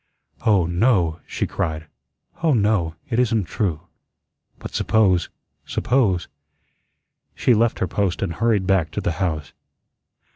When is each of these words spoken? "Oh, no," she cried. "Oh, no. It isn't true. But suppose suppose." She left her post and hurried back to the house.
"Oh, 0.47 0.65
no," 0.65 1.19
she 1.27 1.45
cried. 1.45 1.85
"Oh, 2.41 2.55
no. 2.55 2.95
It 3.11 3.19
isn't 3.19 3.43
true. 3.43 3.81
But 4.57 4.73
suppose 4.73 5.29
suppose." 5.63 6.27
She 7.35 7.53
left 7.53 7.77
her 7.77 7.87
post 7.87 8.23
and 8.23 8.33
hurried 8.33 8.65
back 8.65 8.89
to 8.93 9.01
the 9.01 9.11
house. 9.21 9.53